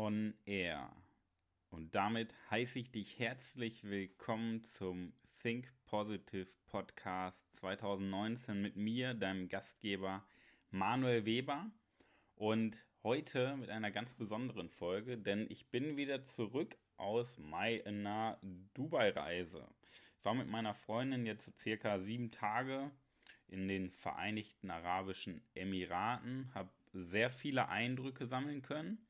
on 0.00 0.32
Air. 0.46 0.90
Und 1.68 1.94
damit 1.94 2.34
heiße 2.50 2.78
ich 2.78 2.90
dich 2.90 3.18
herzlich 3.18 3.84
willkommen 3.84 4.64
zum 4.64 5.12
Think 5.42 5.70
Positive 5.84 6.48
Podcast 6.68 7.38
2019 7.56 8.62
mit 8.62 8.76
mir, 8.76 9.12
deinem 9.12 9.50
Gastgeber 9.50 10.24
Manuel 10.70 11.26
Weber. 11.26 11.70
Und 12.34 12.78
heute 13.02 13.58
mit 13.58 13.68
einer 13.68 13.90
ganz 13.90 14.14
besonderen 14.14 14.70
Folge, 14.70 15.18
denn 15.18 15.46
ich 15.50 15.68
bin 15.68 15.98
wieder 15.98 16.24
zurück 16.24 16.78
aus 16.96 17.36
meiner 17.36 18.38
Dubai-Reise. 18.72 19.68
Ich 20.16 20.24
war 20.24 20.32
mit 20.32 20.48
meiner 20.48 20.72
Freundin 20.72 21.26
jetzt 21.26 21.60
circa 21.60 21.98
sieben 21.98 22.30
Tage 22.30 22.90
in 23.48 23.68
den 23.68 23.90
Vereinigten 23.90 24.70
Arabischen 24.70 25.42
Emiraten, 25.52 26.50
habe 26.54 26.70
sehr 26.94 27.28
viele 27.28 27.68
Eindrücke 27.68 28.24
sammeln 28.24 28.62
können 28.62 29.06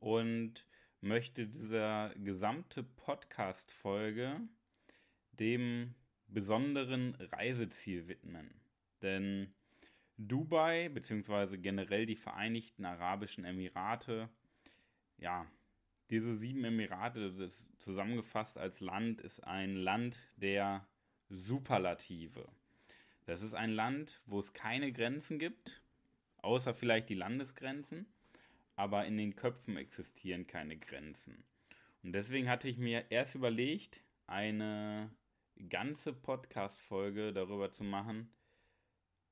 und 0.00 0.64
möchte 1.00 1.46
dieser 1.46 2.12
gesamte 2.16 2.82
Podcast-Folge 2.82 4.40
dem 5.32 5.94
besonderen 6.26 7.14
Reiseziel 7.14 8.08
widmen. 8.08 8.50
Denn 9.02 9.54
Dubai, 10.16 10.88
beziehungsweise 10.88 11.58
generell 11.58 12.06
die 12.06 12.16
Vereinigten 12.16 12.84
Arabischen 12.84 13.44
Emirate, 13.44 14.28
ja, 15.16 15.46
diese 16.10 16.36
sieben 16.36 16.64
Emirate, 16.64 17.32
das 17.32 17.64
zusammengefasst 17.78 18.58
als 18.58 18.80
Land, 18.80 19.20
ist 19.20 19.44
ein 19.44 19.76
Land 19.76 20.18
der 20.36 20.86
Superlative. 21.28 22.48
Das 23.26 23.42
ist 23.42 23.54
ein 23.54 23.70
Land, 23.70 24.22
wo 24.26 24.40
es 24.40 24.54
keine 24.54 24.90
Grenzen 24.90 25.38
gibt, 25.38 25.82
außer 26.38 26.72
vielleicht 26.74 27.10
die 27.10 27.14
Landesgrenzen, 27.14 28.06
aber 28.78 29.06
in 29.06 29.16
den 29.16 29.34
Köpfen 29.34 29.76
existieren 29.76 30.46
keine 30.46 30.76
Grenzen. 30.78 31.44
Und 32.04 32.12
deswegen 32.12 32.48
hatte 32.48 32.68
ich 32.68 32.78
mir 32.78 33.10
erst 33.10 33.34
überlegt, 33.34 34.04
eine 34.28 35.10
ganze 35.68 36.12
Podcast-Folge 36.12 37.32
darüber 37.32 37.72
zu 37.72 37.82
machen, 37.82 38.32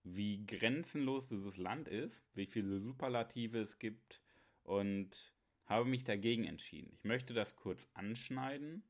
wie 0.03 0.44
grenzenlos 0.44 1.28
dieses 1.28 1.58
Land 1.58 1.86
ist, 1.86 2.28
wie 2.34 2.47
viele 2.47 2.80
Superlative 2.80 3.61
es 3.61 3.78
gibt 3.78 4.20
und 4.64 5.33
habe 5.66 5.84
mich 5.84 6.03
dagegen 6.03 6.42
entschieden. 6.42 6.92
Ich 6.92 7.05
möchte 7.05 7.33
das 7.33 7.55
kurz 7.55 7.88
anschneiden 7.94 8.83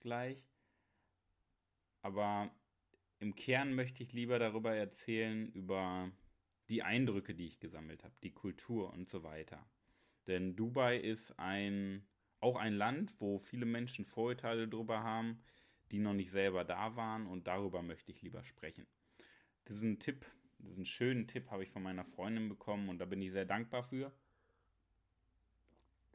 gleich, 0.00 0.50
aber 2.00 2.52
im 3.20 3.36
Kern 3.36 3.72
möchte 3.72 4.02
ich 4.02 4.12
lieber 4.12 4.40
darüber 4.40 4.74
erzählen, 4.74 5.46
über 5.52 6.10
die 6.68 6.82
Eindrücke, 6.82 7.36
die 7.36 7.46
ich 7.46 7.60
gesammelt 7.60 8.02
habe, 8.02 8.16
die 8.24 8.32
Kultur 8.32 8.92
und 8.92 9.08
so 9.08 9.22
weiter. 9.22 9.64
Denn 10.26 10.56
Dubai 10.56 10.98
ist 10.98 11.38
ein, 11.38 12.04
auch 12.40 12.56
ein 12.56 12.74
Land, 12.74 13.12
wo 13.18 13.38
viele 13.38 13.66
Menschen 13.66 14.04
Vorurteile 14.04 14.68
darüber 14.68 15.02
haben, 15.02 15.42
die 15.90 15.98
noch 15.98 16.14
nicht 16.14 16.30
selber 16.30 16.64
da 16.64 16.96
waren 16.96 17.26
und 17.26 17.46
darüber 17.46 17.82
möchte 17.82 18.12
ich 18.12 18.22
lieber 18.22 18.44
sprechen. 18.44 18.86
Diesen 19.68 19.98
Tipp, 19.98 20.24
diesen 20.58 20.86
schönen 20.86 21.26
Tipp 21.26 21.50
habe 21.50 21.62
ich 21.62 21.70
von 21.70 21.82
meiner 21.82 22.04
Freundin 22.04 22.48
bekommen 22.48 22.88
und 22.88 22.98
da 22.98 23.04
bin 23.04 23.20
ich 23.20 23.32
sehr 23.32 23.44
dankbar 23.44 23.84
für. 23.84 24.12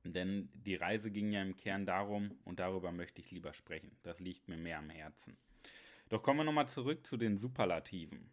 Denn 0.03 0.49
die 0.53 0.75
Reise 0.75 1.11
ging 1.11 1.31
ja 1.31 1.41
im 1.41 1.57
Kern 1.57 1.85
darum 1.85 2.31
und 2.45 2.59
darüber 2.59 2.91
möchte 2.91 3.21
ich 3.21 3.31
lieber 3.31 3.53
sprechen. 3.53 3.91
Das 4.03 4.19
liegt 4.19 4.47
mir 4.47 4.57
mehr 4.57 4.79
am 4.79 4.89
Herzen. 4.89 5.37
Doch 6.09 6.23
kommen 6.23 6.39
wir 6.39 6.43
nochmal 6.45 6.69
zurück 6.69 7.05
zu 7.05 7.17
den 7.17 7.37
Superlativen. 7.37 8.29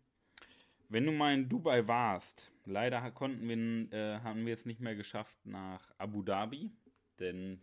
Wenn 0.88 1.06
du 1.06 1.12
mal 1.12 1.34
in 1.34 1.48
Dubai 1.48 1.86
warst, 1.88 2.52
leider 2.64 3.10
konnten 3.10 3.48
wir, 3.48 3.92
äh, 3.92 4.20
haben 4.20 4.46
wir 4.46 4.54
es 4.54 4.66
nicht 4.66 4.80
mehr 4.80 4.94
geschafft 4.94 5.36
nach 5.44 5.92
Abu 5.98 6.22
Dhabi, 6.22 6.70
denn 7.18 7.60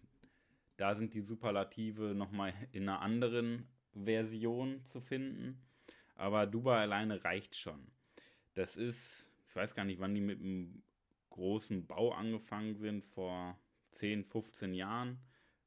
da 0.77 0.95
sind 0.95 1.13
die 1.13 1.21
Superlative 1.21 2.15
nochmal 2.15 2.53
in 2.71 2.83
einer 2.89 3.01
anderen 3.01 3.67
Version 3.93 4.83
zu 4.85 5.01
finden. 5.01 5.61
Aber 6.15 6.47
Dubai 6.47 6.81
alleine 6.81 7.23
reicht 7.23 7.55
schon. 7.55 7.91
Das 8.53 8.75
ist, 8.75 9.27
ich 9.47 9.55
weiß 9.55 9.73
gar 9.75 9.85
nicht, 9.85 9.99
wann 9.99 10.15
die 10.15 10.21
mit 10.21 10.39
einem 10.39 10.83
großen 11.29 11.87
Bau 11.87 12.11
angefangen 12.11 12.75
sind, 12.75 13.05
vor 13.05 13.57
10, 13.91 14.25
15 14.25 14.73
Jahren 14.73 15.19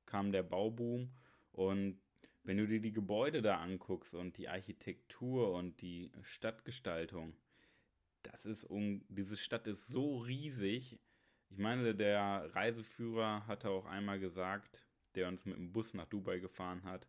kam 0.07 0.33
der 0.33 0.43
Bauboom 0.43 1.11
und 1.53 1.99
wenn 2.43 2.59
du 2.59 2.67
dir 2.67 2.81
die 2.81 2.93
Gebäude 2.93 3.41
da 3.41 3.57
anguckst 3.57 4.15
und 4.15 4.37
die 4.37 4.49
Architektur 4.49 5.55
und 5.55 5.81
die 5.81 6.13
Stadtgestaltung, 6.23 7.35
das 8.25 8.47
ist 8.47 8.65
um, 8.65 9.05
diese 9.09 9.37
Stadt 9.37 9.67
ist 9.67 9.87
so 9.87 10.19
riesig. 10.19 10.99
Ich 11.51 11.59
meine, 11.59 11.95
der 11.95 12.55
Reiseführer 12.55 13.47
hatte 13.47 13.71
auch 13.71 13.87
einmal 13.87 14.19
gesagt, 14.19 14.85
der 15.15 15.29
uns 15.29 15.45
mit 15.45 15.57
dem 15.57 15.73
Bus 15.73 15.95
nach 15.95 16.07
Dubai 16.07 16.41
gefahren 16.41 16.83
hat, 16.85 17.07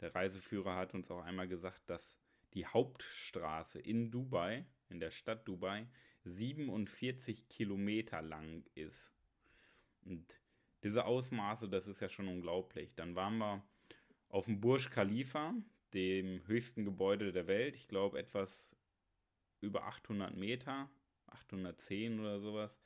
der 0.00 0.14
Reiseführer 0.14 0.76
hat 0.76 0.94
uns 0.94 1.10
auch 1.10 1.22
einmal 1.22 1.48
gesagt, 1.48 1.90
dass 1.90 2.20
die 2.54 2.66
Hauptstraße 2.66 3.80
in 3.80 4.10
Dubai, 4.10 4.64
in 4.88 5.00
der 5.00 5.10
Stadt 5.10 5.46
Dubai, 5.46 5.88
47 6.24 7.48
Kilometer 7.48 8.22
lang 8.22 8.64
ist. 8.74 9.12
Und 10.02 10.40
diese 10.84 11.04
Ausmaße, 11.04 11.68
das 11.68 11.88
ist 11.88 12.00
ja 12.00 12.08
schon 12.08 12.28
unglaublich. 12.28 12.94
Dann 12.94 13.16
waren 13.16 13.38
wir 13.38 13.62
auf 14.28 14.44
dem 14.44 14.60
Burj 14.60 14.88
Khalifa, 14.90 15.54
dem 15.92 16.46
höchsten 16.46 16.84
Gebäude 16.84 17.32
der 17.32 17.46
Welt. 17.46 17.74
Ich 17.74 17.88
glaube, 17.88 18.18
etwas 18.18 18.76
über 19.60 19.84
800 19.84 20.36
Meter, 20.36 20.88
810 21.26 22.20
oder 22.20 22.40
sowas. 22.40 22.80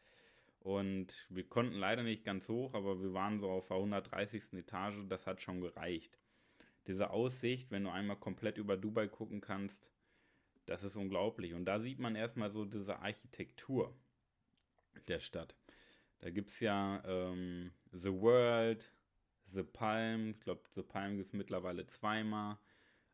Und 0.60 1.26
wir 1.28 1.48
konnten 1.48 1.74
leider 1.74 2.02
nicht 2.02 2.24
ganz 2.24 2.48
hoch, 2.48 2.74
aber 2.74 3.02
wir 3.02 3.12
waren 3.12 3.40
so 3.40 3.50
auf 3.50 3.66
der 3.66 3.76
130. 3.76 4.52
Etage. 4.54 4.96
Das 5.08 5.26
hat 5.26 5.42
schon 5.42 5.60
gereicht. 5.60 6.18
Diese 6.86 7.10
Aussicht, 7.10 7.70
wenn 7.70 7.84
du 7.84 7.90
einmal 7.90 8.16
komplett 8.16 8.58
über 8.58 8.76
Dubai 8.76 9.08
gucken 9.08 9.40
kannst, 9.40 9.88
das 10.66 10.84
ist 10.84 10.96
unglaublich. 10.96 11.54
Und 11.54 11.64
da 11.64 11.80
sieht 11.80 11.98
man 11.98 12.14
erstmal 12.14 12.50
so 12.50 12.64
diese 12.64 13.00
Architektur 13.00 13.96
der 15.08 15.20
Stadt. 15.20 15.56
Da 16.20 16.30
gibt 16.30 16.50
es 16.50 16.60
ja 16.60 17.02
ähm, 17.04 17.72
The 17.90 18.12
World, 18.12 18.92
The 19.52 19.64
Palm, 19.64 20.30
ich 20.30 20.40
glaube, 20.40 20.62
The 20.74 20.82
Palm 20.82 21.16
gibt 21.16 21.28
es 21.28 21.32
mittlerweile 21.32 21.86
zweimal. 21.86 22.58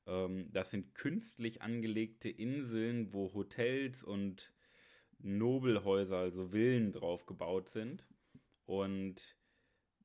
Ähm, 0.08 0.48
das 0.52 0.70
sind 0.70 0.94
künstlich 0.94 1.62
angelegte 1.62 2.28
Inseln, 2.28 3.12
wo 3.12 3.32
Hotels 3.34 4.02
und 4.02 4.52
Nobelhäuser, 5.18 6.16
also 6.16 6.48
Villen 6.48 6.92
drauf 6.92 7.26
gebaut 7.26 7.68
sind 7.68 8.04
und 8.66 9.36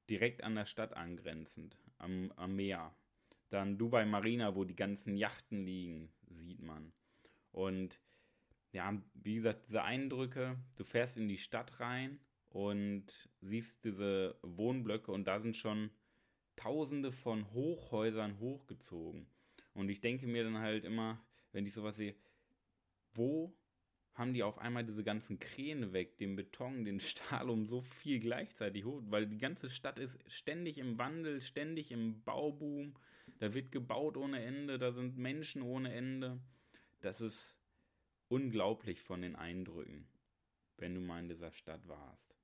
direkt 0.10 0.44
an 0.44 0.56
der 0.56 0.66
Stadt 0.66 0.94
angrenzend, 0.94 1.78
am, 1.98 2.32
am 2.36 2.56
Meer. 2.56 2.94
Dann 3.50 3.78
Dubai 3.78 4.06
Marina, 4.06 4.56
wo 4.56 4.64
die 4.64 4.76
ganzen 4.76 5.16
Yachten 5.16 5.64
liegen, 5.64 6.12
sieht 6.28 6.62
man. 6.62 6.92
Und 7.52 8.00
ja, 8.72 9.00
wie 9.14 9.36
gesagt, 9.36 9.68
diese 9.68 9.84
Eindrücke, 9.84 10.58
du 10.76 10.84
fährst 10.84 11.18
in 11.18 11.28
die 11.28 11.38
Stadt 11.38 11.80
rein 11.80 12.20
und 12.50 13.30
siehst 13.42 13.86
diese 13.86 14.36
Wohnblöcke 14.42 15.12
und 15.12 15.26
da 15.26 15.40
sind 15.40 15.56
schon 15.56 15.92
tausende 16.56 17.12
von 17.12 17.52
Hochhäusern 17.54 18.40
hochgezogen. 18.40 19.28
Und 19.74 19.90
ich 19.90 20.02
denke 20.02 20.28
mir 20.28 20.44
dann 20.44 20.58
halt 20.58 20.86
immer, 20.86 21.20
wenn 21.52 21.66
ich 21.66 21.74
sowas 21.74 21.96
sehe, 21.96 22.16
wo 23.14 23.54
haben 24.14 24.34
die 24.34 24.44
auf 24.44 24.60
einmal 24.60 24.86
diese 24.86 25.04
ganzen 25.04 25.40
Kräne 25.40 25.92
weg, 25.92 26.18
den 26.18 26.36
Beton, 26.36 26.86
den 26.86 27.00
Stahl 27.00 27.50
um 27.50 27.66
so 27.66 27.82
viel 27.82 28.20
gleichzeitig 28.20 28.86
hoch, 28.86 29.02
weil 29.08 29.28
die 29.28 29.40
ganze 29.40 29.70
Stadt 29.70 29.98
ist 29.98 30.20
ständig 30.32 30.78
im 30.78 30.98
Wandel, 31.00 31.42
ständig 31.42 31.92
im 31.92 32.22
Bauboom, 32.24 32.96
da 33.40 33.54
wird 33.54 33.72
gebaut 33.72 34.18
ohne 34.18 34.44
Ende, 34.44 34.78
da 34.78 34.92
sind 34.92 35.18
Menschen 35.18 35.62
ohne 35.62 35.94
Ende. 35.94 36.40
Das 37.02 37.22
ist 37.22 37.56
unglaublich 38.28 39.02
von 39.02 39.22
den 39.22 39.36
Eindrücken, 39.36 40.08
wenn 40.78 40.94
du 40.94 41.02
mal 41.02 41.20
in 41.20 41.30
dieser 41.30 41.52
Stadt 41.52 41.88
warst. 41.88 42.36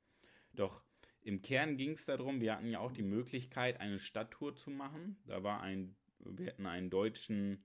Doch 0.54 0.84
im 1.22 1.42
Kern 1.42 1.78
ging 1.78 1.92
es 1.92 2.06
darum, 2.06 2.42
wir 2.42 2.56
hatten 2.56 2.70
ja 2.70 2.80
auch 2.80 2.92
die 2.92 3.04
Möglichkeit, 3.04 3.80
eine 3.80 4.00
Stadttour 4.00 4.56
zu 4.56 4.72
machen. 4.72 5.18
Da 5.26 5.44
war 5.44 5.62
ein, 5.62 5.96
wir 6.26 6.48
hatten 6.48 6.66
einen 6.66 6.90
deutschen 6.90 7.64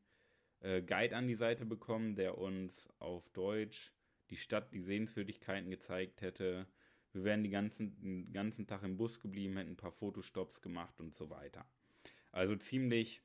äh, 0.61 0.83
Guide 0.83 1.17
an 1.17 1.29
die 1.29 1.35
Seite 1.35 1.67
bekommen, 1.67 2.17
der 2.17 2.39
uns 2.39 2.89
auf 2.99 3.29
Deutsch 3.31 3.93
die 4.31 4.37
Stadt, 4.37 4.73
die 4.73 4.81
Sehenswürdigkeiten 4.81 5.71
gezeigt 5.71 6.23
hätte. 6.23 6.67
Wir 7.13 7.25
wären 7.25 7.43
die 7.43 7.51
ganzen, 7.51 8.01
den 8.01 8.33
ganzen 8.33 8.67
Tag 8.67 8.83
im 8.83 8.97
Bus 8.97 9.21
geblieben, 9.21 9.57
hätten 9.57 9.73
ein 9.73 9.77
paar 9.77 9.93
Fotostops 9.93 10.63
gemacht 10.63 11.01
und 11.01 11.15
so 11.15 11.31
weiter. 11.31 11.65
Also 12.33 12.57
ziemlich, 12.57 13.23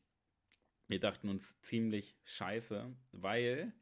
wir 0.88 1.00
dachten 1.00 1.30
uns 1.30 1.60
ziemlich 1.62 2.16
scheiße, 2.25 2.96
weil 3.12 3.74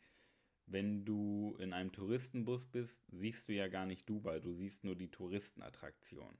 wenn 0.67 1.05
du 1.05 1.55
in 1.59 1.73
einem 1.73 1.91
Touristenbus 1.91 2.65
bist, 2.65 3.03
siehst 3.11 3.49
du 3.49 3.53
ja 3.53 3.67
gar 3.67 3.85
nicht 3.85 4.07
Dubai, 4.07 4.39
du 4.39 4.53
siehst 4.53 4.83
nur 4.83 4.95
die 4.95 5.09
Touristenattraktion. 5.09 6.37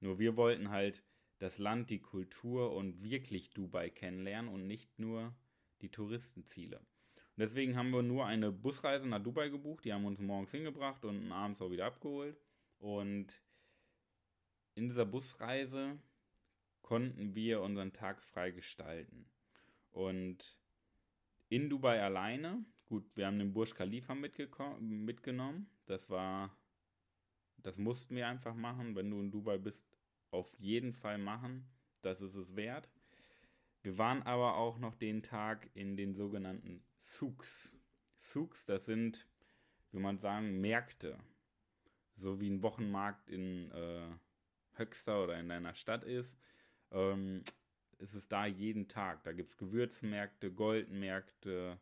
Nur 0.00 0.18
wir 0.18 0.36
wollten 0.36 0.70
halt 0.70 1.02
das 1.42 1.58
Land, 1.58 1.90
die 1.90 1.98
Kultur 1.98 2.72
und 2.72 3.02
wirklich 3.02 3.50
Dubai 3.50 3.90
kennenlernen 3.90 4.52
und 4.52 4.68
nicht 4.68 4.98
nur 5.00 5.34
die 5.80 5.90
Touristenziele. 5.90 6.78
Und 6.78 7.38
deswegen 7.38 7.76
haben 7.76 7.90
wir 7.90 8.02
nur 8.02 8.26
eine 8.26 8.52
Busreise 8.52 9.08
nach 9.08 9.22
Dubai 9.22 9.48
gebucht, 9.48 9.84
die 9.84 9.92
haben 9.92 10.04
uns 10.04 10.20
morgens 10.20 10.52
hingebracht 10.52 11.04
und 11.04 11.32
abends 11.32 11.60
auch 11.60 11.72
wieder 11.72 11.86
abgeholt. 11.86 12.40
Und 12.78 13.42
in 14.76 14.88
dieser 14.88 15.04
Busreise 15.04 15.98
konnten 16.80 17.34
wir 17.34 17.60
unseren 17.60 17.92
Tag 17.92 18.22
frei 18.22 18.52
gestalten. 18.52 19.28
Und 19.90 20.56
in 21.48 21.68
Dubai 21.68 22.00
alleine, 22.00 22.64
gut, 22.86 23.04
wir 23.16 23.26
haben 23.26 23.40
den 23.40 23.52
Burj 23.52 23.74
Khalifa 23.74 24.14
mitgenommen. 24.14 25.68
Das 25.86 26.08
war, 26.08 26.56
das 27.56 27.78
mussten 27.78 28.14
wir 28.14 28.28
einfach 28.28 28.54
machen. 28.54 28.94
Wenn 28.94 29.10
du 29.10 29.20
in 29.20 29.32
Dubai 29.32 29.58
bist, 29.58 29.84
auf 30.32 30.52
jeden 30.58 30.92
Fall 30.92 31.18
machen. 31.18 31.64
Das 32.02 32.20
ist 32.20 32.34
es 32.34 32.56
wert. 32.56 32.88
Wir 33.82 33.98
waren 33.98 34.22
aber 34.22 34.56
auch 34.56 34.78
noch 34.78 34.94
den 34.94 35.22
Tag 35.22 35.68
in 35.74 35.96
den 35.96 36.14
sogenannten 36.14 36.82
Souks. 37.00 37.72
Souks, 38.18 38.66
das 38.66 38.86
sind, 38.86 39.26
wie 39.90 39.98
man 39.98 40.18
sagen, 40.18 40.60
Märkte. 40.60 41.18
So 42.16 42.40
wie 42.40 42.50
ein 42.50 42.62
Wochenmarkt 42.62 43.28
in 43.28 43.70
äh, 43.72 44.08
Höxter 44.74 45.24
oder 45.24 45.38
in 45.38 45.48
deiner 45.48 45.74
Stadt 45.74 46.04
ist, 46.04 46.36
ähm, 46.92 47.42
ist 47.98 48.14
es 48.14 48.28
da 48.28 48.46
jeden 48.46 48.88
Tag. 48.88 49.24
Da 49.24 49.32
gibt 49.32 49.50
es 49.50 49.56
Gewürzmärkte, 49.56 50.52
Goldmärkte, 50.52 51.78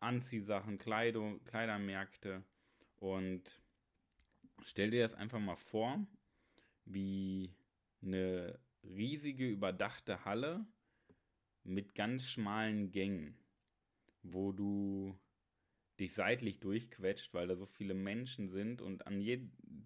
Anziehsachen, 0.00 0.78
Kleidung, 0.78 1.42
Kleidermärkte. 1.44 2.42
Und 2.96 3.60
stell 4.62 4.90
dir 4.90 5.02
das 5.02 5.14
einfach 5.14 5.40
mal 5.40 5.56
vor, 5.56 6.04
wie 6.92 7.54
eine 8.02 8.58
riesige 8.84 9.48
überdachte 9.48 10.24
Halle 10.24 10.66
mit 11.64 11.94
ganz 11.94 12.26
schmalen 12.26 12.90
Gängen, 12.90 13.36
wo 14.22 14.52
du 14.52 15.18
dich 15.98 16.14
seitlich 16.14 16.60
durchquetscht, 16.60 17.34
weil 17.34 17.48
da 17.48 17.56
so 17.56 17.66
viele 17.66 17.94
Menschen 17.94 18.48
sind 18.48 18.80
und 18.80 19.06
an 19.06 19.20
je, 19.20 19.40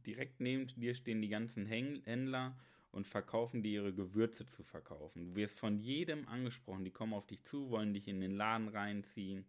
direkt 0.07 0.41
neben 0.41 0.67
dir 0.69 0.95
stehen 0.95 1.23
die 1.23 1.29
ganzen 1.29 1.67
Händler 1.67 2.59
und 2.93 3.07
verkaufen 3.07 3.63
dir 3.63 3.83
ihre 3.83 3.95
Gewürze 3.95 4.47
zu 4.47 4.63
verkaufen. 4.63 5.29
Du 5.29 5.35
wirst 5.37 5.59
von 5.59 5.79
jedem 5.79 6.29
angesprochen, 6.29 6.85
die 6.85 6.91
kommen 6.91 7.15
auf 7.15 7.27
dich 7.27 7.43
zu, 7.43 7.71
wollen 7.71 7.95
dich 7.95 8.07
in 8.09 8.21
den 8.21 8.37
Laden 8.37 8.69
reinziehen 8.69 9.47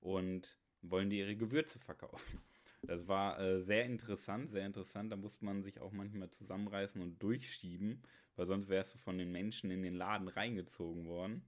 und 0.00 0.56
wollen 0.82 1.10
dir 1.10 1.24
ihre 1.26 1.36
Gewürze 1.36 1.80
verkaufen. 1.80 2.40
Das 2.82 3.06
war 3.06 3.38
äh, 3.38 3.60
sehr 3.62 3.84
interessant, 3.84 4.50
sehr 4.50 4.66
interessant. 4.66 5.12
Da 5.12 5.16
musste 5.16 5.44
man 5.44 5.62
sich 5.62 5.80
auch 5.80 5.92
manchmal 5.92 6.30
zusammenreißen 6.30 7.00
und 7.00 7.22
durchschieben, 7.22 8.02
weil 8.36 8.46
sonst 8.46 8.68
wärst 8.68 8.94
du 8.94 8.98
von 8.98 9.18
den 9.18 9.30
Menschen 9.30 9.70
in 9.70 9.82
den 9.82 9.94
Laden 9.94 10.28
reingezogen 10.28 11.06
worden. 11.06 11.42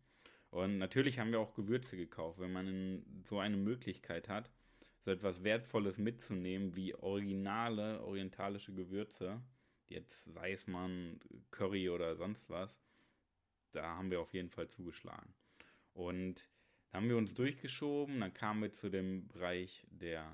Und 0.50 0.76
natürlich 0.78 1.18
haben 1.18 1.32
wir 1.32 1.40
auch 1.40 1.54
Gewürze 1.54 1.96
gekauft. 1.96 2.38
Wenn 2.38 2.52
man 2.52 3.04
so 3.24 3.38
eine 3.38 3.56
Möglichkeit 3.56 4.28
hat, 4.28 4.50
so 5.04 5.10
etwas 5.10 5.42
Wertvolles 5.42 5.96
mitzunehmen 5.98 6.76
wie 6.76 6.94
originale 6.94 8.02
orientalische 8.04 8.74
Gewürze, 8.74 9.42
jetzt 9.88 10.32
sei 10.32 10.52
es 10.52 10.66
mal 10.66 11.18
Curry 11.50 11.88
oder 11.88 12.14
sonst 12.14 12.50
was, 12.50 12.78
da 13.72 13.96
haben 13.96 14.10
wir 14.10 14.20
auf 14.20 14.34
jeden 14.34 14.50
Fall 14.50 14.68
zugeschlagen. 14.68 15.32
Und 15.94 16.48
da 16.90 16.98
haben 16.98 17.08
wir 17.08 17.16
uns 17.16 17.34
durchgeschoben, 17.34 18.20
dann 18.20 18.34
kamen 18.34 18.62
wir 18.62 18.72
zu 18.72 18.90
dem 18.90 19.28
Bereich 19.28 19.86
der 19.90 20.30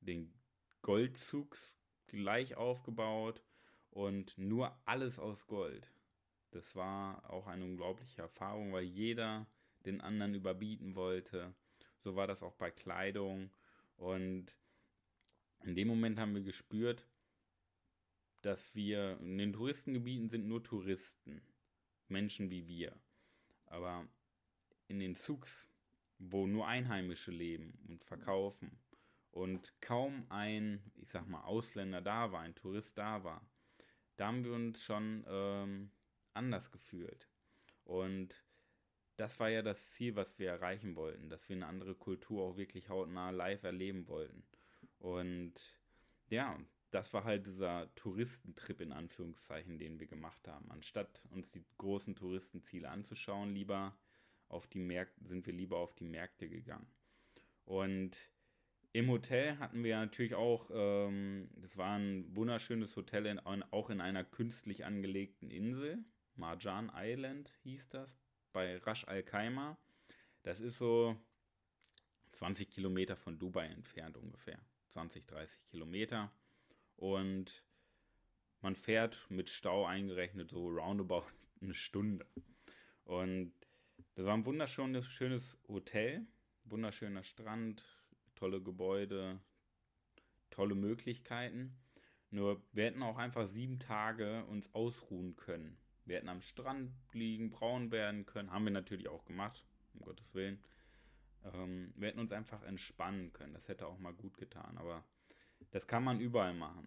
den 0.00 0.32
Goldzugs 0.82 1.74
gleich 2.06 2.56
aufgebaut 2.56 3.42
und 3.90 4.36
nur 4.38 4.76
alles 4.86 5.18
aus 5.18 5.46
Gold. 5.46 5.92
Das 6.50 6.74
war 6.74 7.28
auch 7.30 7.46
eine 7.46 7.64
unglaubliche 7.64 8.22
Erfahrung, 8.22 8.72
weil 8.72 8.84
jeder 8.84 9.46
den 9.84 10.00
anderen 10.00 10.34
überbieten 10.34 10.94
wollte. 10.94 11.54
So 11.98 12.16
war 12.16 12.26
das 12.26 12.42
auch 12.42 12.54
bei 12.54 12.70
Kleidung. 12.70 13.50
Und 13.96 14.56
in 15.62 15.74
dem 15.74 15.88
Moment 15.88 16.18
haben 16.18 16.34
wir 16.34 16.42
gespürt, 16.42 17.06
dass 18.42 18.74
wir 18.74 19.18
in 19.20 19.38
den 19.38 19.52
Touristengebieten 19.52 20.28
sind 20.28 20.46
nur 20.46 20.62
Touristen, 20.62 21.42
Menschen 22.08 22.50
wie 22.50 22.66
wir. 22.66 22.96
Aber 23.66 24.08
in 24.86 25.00
den 25.00 25.14
Zugs, 25.14 25.68
wo 26.18 26.46
nur 26.46 26.66
Einheimische 26.66 27.30
leben 27.30 27.78
und 27.88 28.04
verkaufen 28.04 28.78
und 29.38 29.72
kaum 29.80 30.26
ein, 30.30 30.82
ich 30.96 31.10
sag 31.10 31.28
mal, 31.28 31.42
Ausländer 31.42 32.00
da 32.00 32.32
war, 32.32 32.40
ein 32.40 32.56
Tourist 32.56 32.98
da 32.98 33.22
war, 33.22 33.48
da 34.16 34.26
haben 34.26 34.44
wir 34.44 34.52
uns 34.52 34.82
schon 34.82 35.24
ähm, 35.28 35.92
anders 36.34 36.72
gefühlt. 36.72 37.28
Und 37.84 38.34
das 39.16 39.38
war 39.38 39.48
ja 39.48 39.62
das 39.62 39.92
Ziel, 39.92 40.16
was 40.16 40.40
wir 40.40 40.50
erreichen 40.50 40.96
wollten, 40.96 41.30
dass 41.30 41.48
wir 41.48 41.54
eine 41.54 41.66
andere 41.66 41.94
Kultur 41.94 42.42
auch 42.42 42.56
wirklich 42.56 42.88
hautnah 42.88 43.30
live 43.30 43.62
erleben 43.62 44.08
wollten. 44.08 44.42
Und 44.98 45.54
ja, 46.30 46.58
das 46.90 47.14
war 47.14 47.22
halt 47.22 47.46
dieser 47.46 47.94
Touristentrip 47.94 48.80
in 48.80 48.90
Anführungszeichen, 48.90 49.78
den 49.78 50.00
wir 50.00 50.08
gemacht 50.08 50.48
haben. 50.48 50.68
Anstatt 50.72 51.22
uns 51.30 51.52
die 51.52 51.64
großen 51.78 52.16
Touristenziele 52.16 52.88
anzuschauen, 52.88 53.54
lieber 53.54 53.96
auf 54.48 54.66
die 54.66 54.80
Märkte, 54.80 55.24
sind 55.24 55.46
wir 55.46 55.52
lieber 55.52 55.78
auf 55.78 55.94
die 55.94 56.04
Märkte 56.04 56.48
gegangen. 56.48 56.90
Und 57.66 58.18
im 58.98 59.08
Hotel 59.10 59.56
hatten 59.58 59.84
wir 59.84 59.96
natürlich 59.96 60.34
auch, 60.34 60.68
ähm, 60.72 61.48
das 61.56 61.76
war 61.76 61.96
ein 61.96 62.34
wunderschönes 62.34 62.96
Hotel, 62.96 63.26
in, 63.26 63.38
auch 63.38 63.90
in 63.90 64.00
einer 64.00 64.24
künstlich 64.24 64.84
angelegten 64.84 65.50
Insel. 65.50 66.04
Marjan 66.34 66.90
Island 66.92 67.52
hieß 67.62 67.90
das, 67.90 68.10
bei 68.52 68.78
Rasch 68.78 69.06
Al 69.06 69.22
Khaimah. 69.22 69.78
Das 70.42 70.58
ist 70.58 70.78
so 70.78 71.16
20 72.32 72.70
Kilometer 72.70 73.16
von 73.16 73.38
Dubai 73.38 73.66
entfernt 73.66 74.16
ungefähr. 74.16 74.58
20, 74.88 75.26
30 75.26 75.64
Kilometer. 75.66 76.32
Und 76.96 77.62
man 78.62 78.74
fährt 78.74 79.26
mit 79.28 79.48
Stau 79.48 79.86
eingerechnet 79.86 80.50
so 80.50 80.66
roundabout 80.66 81.26
eine 81.62 81.74
Stunde. 81.74 82.26
Und 83.04 83.52
das 84.16 84.26
war 84.26 84.34
ein 84.34 84.44
wunderschönes 84.44 85.06
schönes 85.06 85.56
Hotel, 85.68 86.26
wunderschöner 86.64 87.22
Strand, 87.22 87.84
tolle 88.38 88.62
Gebäude, 88.62 89.40
tolle 90.50 90.74
Möglichkeiten. 90.74 91.76
Nur 92.30 92.62
wir 92.72 92.84
hätten 92.84 93.02
auch 93.02 93.18
einfach 93.18 93.46
sieben 93.46 93.78
Tage 93.78 94.44
uns 94.46 94.72
ausruhen 94.74 95.34
können. 95.36 95.78
Wir 96.04 96.16
hätten 96.16 96.28
am 96.28 96.40
Strand 96.40 96.92
liegen, 97.12 97.50
braun 97.50 97.90
werden 97.90 98.26
können. 98.26 98.50
Haben 98.50 98.64
wir 98.64 98.72
natürlich 98.72 99.08
auch 99.08 99.24
gemacht, 99.24 99.66
um 99.94 100.00
Gottes 100.00 100.34
Willen. 100.34 100.62
Ähm, 101.44 101.92
wir 101.96 102.08
hätten 102.08 102.20
uns 102.20 102.32
einfach 102.32 102.62
entspannen 102.62 103.32
können. 103.32 103.54
Das 103.54 103.68
hätte 103.68 103.86
auch 103.86 103.98
mal 103.98 104.14
gut 104.14 104.38
getan. 104.38 104.78
Aber 104.78 105.04
das 105.70 105.86
kann 105.86 106.04
man 106.04 106.20
überall 106.20 106.54
machen. 106.54 106.86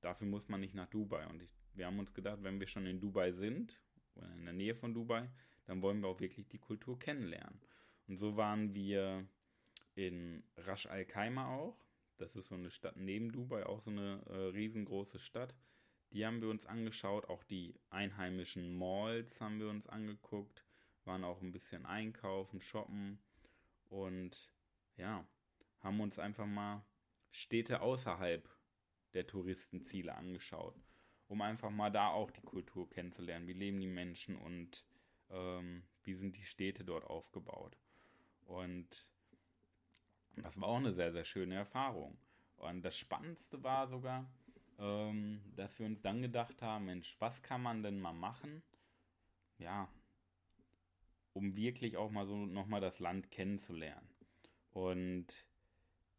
Dafür 0.00 0.26
muss 0.26 0.48
man 0.48 0.60
nicht 0.60 0.74
nach 0.74 0.88
Dubai. 0.88 1.26
Und 1.28 1.42
ich, 1.42 1.50
wir 1.74 1.86
haben 1.86 1.98
uns 1.98 2.12
gedacht, 2.12 2.42
wenn 2.42 2.58
wir 2.58 2.66
schon 2.66 2.86
in 2.86 3.00
Dubai 3.00 3.32
sind, 3.32 3.80
oder 4.14 4.32
in 4.34 4.44
der 4.44 4.54
Nähe 4.54 4.74
von 4.74 4.92
Dubai, 4.92 5.30
dann 5.64 5.80
wollen 5.80 6.00
wir 6.00 6.08
auch 6.08 6.20
wirklich 6.20 6.48
die 6.48 6.58
Kultur 6.58 6.98
kennenlernen. 6.98 7.60
Und 8.08 8.18
so 8.18 8.36
waren 8.36 8.74
wir 8.74 9.26
in 9.94 10.44
Rasch 10.56 10.86
Al 10.86 11.04
Khaimah 11.04 11.48
auch. 11.56 11.78
Das 12.18 12.36
ist 12.36 12.48
so 12.48 12.54
eine 12.54 12.70
Stadt 12.70 12.96
neben 12.96 13.32
Dubai, 13.32 13.66
auch 13.66 13.80
so 13.80 13.90
eine 13.90 14.22
äh, 14.26 14.36
riesengroße 14.50 15.18
Stadt. 15.18 15.54
Die 16.12 16.26
haben 16.26 16.40
wir 16.40 16.50
uns 16.50 16.66
angeschaut, 16.66 17.28
auch 17.28 17.42
die 17.42 17.74
einheimischen 17.88 18.76
Malls 18.76 19.40
haben 19.40 19.58
wir 19.58 19.70
uns 19.70 19.86
angeguckt, 19.86 20.64
waren 21.04 21.24
auch 21.24 21.40
ein 21.40 21.52
bisschen 21.52 21.86
einkaufen, 21.86 22.60
shoppen 22.60 23.18
und 23.88 24.52
ja, 24.96 25.26
haben 25.80 26.00
uns 26.00 26.18
einfach 26.18 26.46
mal 26.46 26.84
Städte 27.30 27.80
außerhalb 27.80 28.48
der 29.14 29.26
Touristenziele 29.26 30.14
angeschaut, 30.14 30.78
um 31.28 31.40
einfach 31.40 31.70
mal 31.70 31.90
da 31.90 32.08
auch 32.08 32.30
die 32.30 32.42
Kultur 32.42 32.88
kennenzulernen. 32.90 33.46
Wie 33.46 33.54
leben 33.54 33.80
die 33.80 33.86
Menschen 33.86 34.36
und 34.36 34.84
ähm, 35.30 35.82
wie 36.04 36.14
sind 36.14 36.36
die 36.36 36.44
Städte 36.44 36.84
dort 36.84 37.04
aufgebaut? 37.04 37.78
Und 38.44 39.08
das 40.36 40.60
war 40.60 40.68
auch 40.68 40.76
eine 40.76 40.92
sehr, 40.92 41.12
sehr 41.12 41.24
schöne 41.24 41.54
Erfahrung. 41.54 42.16
Und 42.56 42.82
das 42.82 42.96
Spannendste 42.96 43.62
war 43.62 43.88
sogar, 43.88 44.30
ähm, 44.78 45.42
dass 45.56 45.78
wir 45.78 45.86
uns 45.86 46.00
dann 46.00 46.22
gedacht 46.22 46.62
haben, 46.62 46.86
Mensch, 46.86 47.16
was 47.18 47.42
kann 47.42 47.62
man 47.62 47.82
denn 47.82 48.00
mal 48.00 48.12
machen? 48.12 48.62
Ja, 49.58 49.88
um 51.32 51.56
wirklich 51.56 51.96
auch 51.96 52.10
mal 52.10 52.26
so 52.26 52.36
nochmal 52.46 52.80
das 52.80 52.98
Land 52.98 53.30
kennenzulernen. 53.30 54.08
Und 54.72 55.26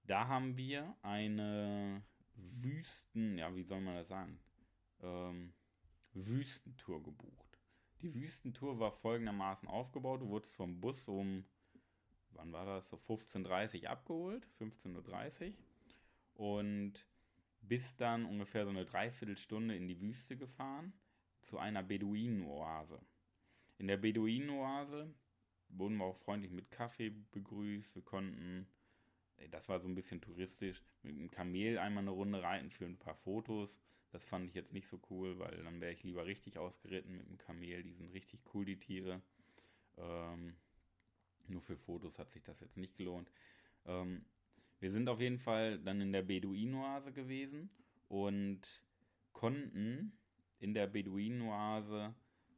da 0.05 0.27
haben 0.27 0.57
wir 0.57 0.95
eine 1.01 2.03
Wüsten, 2.35 3.37
ja, 3.37 3.55
wie 3.55 3.63
soll 3.63 3.81
man 3.81 3.95
das 3.95 4.07
sagen? 4.07 4.39
Ähm, 5.01 5.53
Wüstentour 6.13 7.01
gebucht. 7.03 7.59
Die 8.01 8.13
Wüstentour 8.13 8.79
war 8.79 8.91
folgendermaßen 8.91 9.67
aufgebaut. 9.67 10.21
Du 10.21 10.29
wurdest 10.29 10.55
vom 10.55 10.79
Bus 10.81 11.07
um, 11.07 11.45
wann 12.35 12.51
war 12.51 12.65
das, 12.65 12.89
so 12.89 12.97
15.30 12.97 13.83
Uhr 13.83 13.89
abgeholt, 13.89 14.47
15.30 14.59 15.47
Uhr. 15.47 15.53
Und 16.35 17.05
bis 17.61 17.95
dann 17.95 18.25
ungefähr 18.25 18.65
so 18.65 18.71
eine 18.71 18.85
Dreiviertelstunde 18.85 19.75
in 19.75 19.87
die 19.87 19.99
Wüste 20.01 20.35
gefahren 20.37 20.93
zu 21.41 21.57
einer 21.57 21.83
Beduinenoase. 21.83 22.99
In 23.77 23.87
der 23.87 23.97
Beduinenoase 23.97 25.13
wurden 25.69 25.97
wir 25.97 26.05
auch 26.05 26.17
freundlich 26.17 26.51
mit 26.51 26.71
Kaffee 26.71 27.09
begrüßt. 27.31 27.95
Wir 27.95 28.03
konnten, 28.03 28.67
das 29.51 29.67
war 29.69 29.79
so 29.79 29.87
ein 29.87 29.95
bisschen 29.95 30.21
touristisch, 30.21 30.81
mit 31.01 31.17
dem 31.17 31.31
Kamel 31.31 31.77
einmal 31.77 32.03
eine 32.03 32.11
Runde 32.11 32.41
reiten 32.41 32.69
für 32.69 32.85
ein 32.85 32.97
paar 32.97 33.15
Fotos. 33.15 33.75
Das 34.11 34.23
fand 34.23 34.47
ich 34.47 34.53
jetzt 34.53 34.73
nicht 34.73 34.87
so 34.87 34.99
cool, 35.09 35.39
weil 35.39 35.63
dann 35.63 35.81
wäre 35.81 35.91
ich 35.91 36.03
lieber 36.03 36.25
richtig 36.25 36.57
ausgeritten 36.57 37.17
mit 37.17 37.27
dem 37.27 37.37
Kamel. 37.37 37.83
Die 37.83 37.93
sind 37.93 38.13
richtig 38.13 38.41
cool, 38.53 38.63
die 38.63 38.77
Tiere. 38.77 39.21
Ähm, 39.97 40.55
nur 41.49 41.61
für 41.61 41.77
Fotos 41.77 42.17
hat 42.19 42.29
sich 42.31 42.43
das 42.43 42.59
jetzt 42.59 42.77
nicht 42.77 42.95
gelohnt. 42.95 43.31
Ähm, 43.85 44.25
wir 44.79 44.91
sind 44.91 45.07
auf 45.09 45.19
jeden 45.19 45.39
Fall 45.39 45.79
dann 45.79 46.01
in 46.01 46.11
der 46.11 46.23
Beduinoase 46.23 47.13
gewesen 47.13 47.69
und 48.09 48.61
konnten 49.31 50.17
in 50.59 50.73
der 50.73 50.87
Beduinoase 50.87 52.13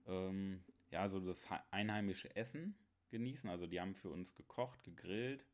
ähm, 0.07 0.63
ja 0.89 1.07
so 1.07 1.19
das 1.19 1.47
einheimische 1.71 2.35
Essen 2.35 2.75
genießen. 3.09 3.49
Also 3.49 3.67
die 3.67 3.79
haben 3.79 3.95
für 3.95 4.09
uns 4.09 4.33
gekocht, 4.33 4.83
gegrillt 4.83 5.45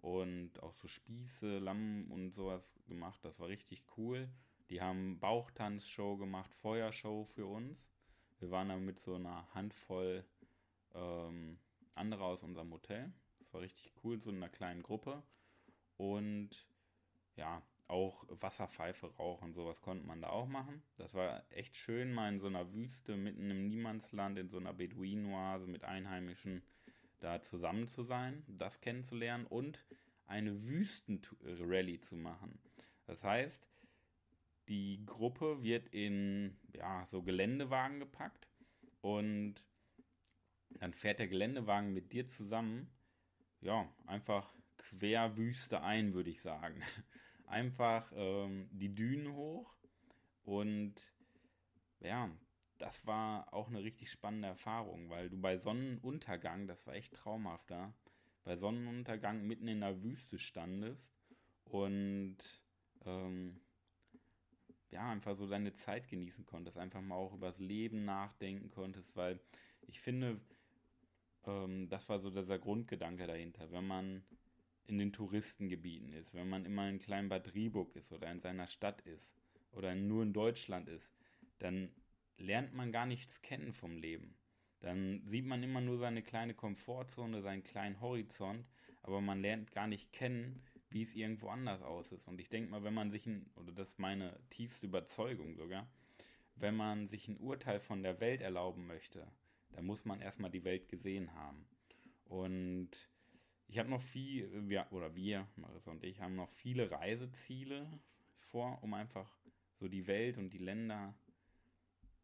und 0.00 0.62
auch 0.62 0.74
so 0.74 0.86
Spieße, 0.86 1.58
Lamm 1.58 2.10
und 2.10 2.32
sowas 2.32 2.78
gemacht. 2.86 3.24
Das 3.24 3.40
war 3.40 3.48
richtig 3.48 3.84
cool. 3.96 4.28
Die 4.70 4.80
haben 4.80 5.18
Bauchtanzshow 5.18 6.16
gemacht, 6.16 6.54
Feuershow 6.54 7.24
für 7.24 7.46
uns. 7.46 7.90
Wir 8.40 8.50
waren 8.50 8.68
dann 8.68 8.84
mit 8.84 8.98
so 8.98 9.14
einer 9.14 9.52
Handvoll 9.54 10.24
ähm, 10.94 11.58
andere 11.94 12.24
aus 12.24 12.42
unserem 12.42 12.72
Hotel. 12.72 13.12
Das 13.38 13.52
war 13.52 13.60
richtig 13.60 13.92
cool, 14.02 14.20
so 14.20 14.30
in 14.30 14.36
einer 14.36 14.48
kleinen 14.48 14.82
Gruppe. 14.82 15.22
Und 15.96 16.50
ja, 17.36 17.62
auch 17.86 18.24
Wasserpfeife 18.28 19.14
rauchen, 19.16 19.52
sowas 19.52 19.80
konnte 19.82 20.06
man 20.06 20.22
da 20.22 20.30
auch 20.30 20.48
machen. 20.48 20.82
Das 20.96 21.14
war 21.14 21.44
echt 21.50 21.76
schön, 21.76 22.12
mal 22.12 22.32
in 22.32 22.40
so 22.40 22.46
einer 22.46 22.72
Wüste, 22.72 23.16
mitten 23.16 23.50
im 23.50 23.68
Niemandsland, 23.68 24.38
in 24.38 24.48
so 24.48 24.56
einer 24.56 24.72
Beduinoase 24.72 25.66
mit 25.66 25.84
Einheimischen 25.84 26.62
da 27.20 27.40
zusammen 27.42 27.88
zu 27.88 28.02
sein, 28.02 28.44
das 28.48 28.80
kennenzulernen 28.80 29.46
und 29.46 29.78
eine 30.26 30.62
Wüstenrallye 30.64 32.00
zu 32.00 32.16
machen. 32.16 32.58
Das 33.06 33.22
heißt, 33.22 33.66
die 34.68 35.04
Gruppe 35.04 35.62
wird 35.62 35.88
in 35.88 36.56
ja, 36.74 37.06
so 37.06 37.22
Geländewagen 37.22 38.00
gepackt 38.00 38.48
und 39.02 39.54
dann 40.80 40.92
fährt 40.94 41.18
der 41.18 41.28
Geländewagen 41.28 41.92
mit 41.92 42.12
dir 42.12 42.26
zusammen, 42.26 42.90
ja, 43.60 43.88
einfach 44.06 44.54
quer 44.76 45.36
Wüste 45.36 45.82
ein, 45.82 46.14
würde 46.14 46.30
ich 46.30 46.40
sagen. 46.40 46.82
Einfach 47.46 48.10
ähm, 48.16 48.68
die 48.72 48.94
Dünen 48.94 49.34
hoch 49.34 49.76
und 50.42 50.94
ja, 52.00 52.30
das 52.78 53.06
war 53.06 53.52
auch 53.52 53.68
eine 53.68 53.82
richtig 53.82 54.10
spannende 54.10 54.48
Erfahrung, 54.48 55.08
weil 55.10 55.30
du 55.30 55.40
bei 55.40 55.56
Sonnenuntergang, 55.58 56.66
das 56.66 56.86
war 56.86 56.94
echt 56.94 57.14
traumhaft 57.14 57.70
da, 57.70 57.94
bei 58.44 58.56
Sonnenuntergang 58.56 59.46
mitten 59.46 59.68
in 59.68 59.80
der 59.80 60.02
Wüste 60.02 60.38
standest 60.38 61.06
und 61.64 62.36
ähm, 63.04 63.60
ja, 64.90 65.10
einfach 65.10 65.36
so 65.36 65.46
deine 65.46 65.74
Zeit 65.74 66.08
genießen 66.08 66.44
konntest, 66.46 66.78
einfach 66.78 67.00
mal 67.00 67.16
auch 67.16 67.34
übers 67.34 67.58
Leben 67.58 68.04
nachdenken 68.04 68.70
konntest, 68.70 69.16
weil 69.16 69.40
ich 69.82 70.00
finde, 70.00 70.40
ähm, 71.46 71.88
das 71.88 72.08
war 72.08 72.18
so 72.18 72.30
dieser 72.30 72.58
Grundgedanke 72.58 73.26
dahinter. 73.26 73.70
Wenn 73.70 73.86
man 73.86 74.24
in 74.86 74.98
den 74.98 75.12
Touristengebieten 75.12 76.12
ist, 76.12 76.34
wenn 76.34 76.48
man 76.48 76.64
immer 76.64 76.88
in 76.88 76.98
Kleinbad 76.98 77.54
Rieburg 77.54 77.94
ist 77.96 78.12
oder 78.12 78.30
in 78.30 78.40
seiner 78.40 78.66
Stadt 78.66 79.00
ist 79.02 79.32
oder 79.72 79.94
nur 79.94 80.22
in 80.22 80.32
Deutschland 80.32 80.88
ist, 80.88 81.10
dann 81.58 81.90
lernt 82.36 82.74
man 82.74 82.92
gar 82.92 83.06
nichts 83.06 83.40
kennen 83.42 83.72
vom 83.72 83.96
Leben. 83.96 84.34
Dann 84.80 85.22
sieht 85.26 85.46
man 85.46 85.62
immer 85.62 85.80
nur 85.80 85.98
seine 85.98 86.22
kleine 86.22 86.52
Komfortzone, 86.52 87.40
seinen 87.40 87.64
kleinen 87.64 88.00
Horizont, 88.00 88.66
aber 89.02 89.20
man 89.20 89.40
lernt 89.40 89.72
gar 89.72 89.86
nicht 89.86 90.12
kennen, 90.12 90.62
wie 90.90 91.02
es 91.02 91.14
irgendwo 91.14 91.48
anders 91.48 91.80
aus 91.82 92.12
ist. 92.12 92.28
Und 92.28 92.38
ich 92.38 92.50
denke 92.50 92.70
mal, 92.70 92.84
wenn 92.84 92.94
man 92.94 93.10
sich 93.10 93.26
ein, 93.26 93.50
oder 93.56 93.72
das 93.72 93.88
ist 93.88 93.98
meine 93.98 94.38
tiefste 94.50 94.86
Überzeugung 94.86 95.54
sogar, 95.54 95.88
wenn 96.56 96.76
man 96.76 97.08
sich 97.08 97.28
ein 97.28 97.38
Urteil 97.38 97.80
von 97.80 98.02
der 98.02 98.20
Welt 98.20 98.42
erlauben 98.42 98.86
möchte, 98.86 99.26
dann 99.74 99.84
muss 99.84 100.04
man 100.04 100.20
erstmal 100.20 100.50
die 100.50 100.64
Welt 100.64 100.88
gesehen 100.88 101.32
haben. 101.34 101.66
Und 102.24 102.90
ich 103.66 103.78
habe 103.78 103.90
noch 103.90 104.02
viel, 104.02 104.68
wir, 104.68 104.86
oder 104.90 105.14
wir, 105.14 105.46
Marissa 105.56 105.90
und 105.90 106.04
ich, 106.04 106.20
haben 106.20 106.36
noch 106.36 106.50
viele 106.50 106.90
Reiseziele 106.90 107.86
vor, 108.38 108.82
um 108.82 108.94
einfach 108.94 109.30
so 109.80 109.88
die 109.88 110.06
Welt 110.06 110.38
und 110.38 110.50
die 110.50 110.58
Länder 110.58 111.14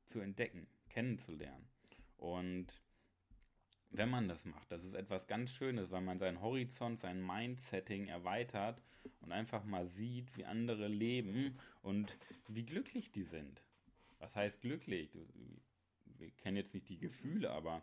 zu 0.07 0.21
entdecken, 0.21 0.67
kennenzulernen. 0.89 1.69
Und 2.17 2.81
wenn 3.91 4.09
man 4.09 4.29
das 4.29 4.45
macht. 4.45 4.71
Das 4.71 4.85
ist 4.85 4.95
etwas 4.95 5.27
ganz 5.27 5.51
Schönes, 5.51 5.91
weil 5.91 6.01
man 6.01 6.19
seinen 6.19 6.41
Horizont, 6.41 7.01
sein 7.01 7.25
Mindsetting 7.25 8.07
erweitert 8.07 8.81
und 9.21 9.33
einfach 9.33 9.65
mal 9.65 9.87
sieht, 9.87 10.37
wie 10.37 10.45
andere 10.45 10.87
leben 10.87 11.59
und 11.83 12.17
wie 12.47 12.65
glücklich 12.65 13.11
die 13.11 13.25
sind. 13.25 13.63
Was 14.19 14.37
heißt 14.37 14.61
glücklich? 14.61 15.11
Wir 16.21 16.31
kennen 16.33 16.57
jetzt 16.57 16.75
nicht 16.75 16.89
die 16.89 16.99
Gefühle, 16.99 17.51
aber 17.51 17.83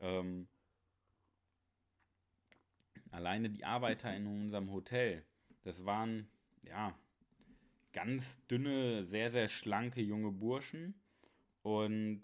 ähm, 0.00 0.48
alleine 3.10 3.50
die 3.50 3.64
Arbeiter 3.64 4.14
in 4.14 4.26
unserem 4.26 4.70
Hotel, 4.72 5.24
das 5.62 5.84
waren 5.84 6.28
ja 6.62 6.94
ganz 7.92 8.44
dünne, 8.46 9.04
sehr, 9.06 9.30
sehr 9.30 9.48
schlanke 9.48 10.00
junge 10.02 10.32
Burschen 10.32 10.94
und 11.62 12.22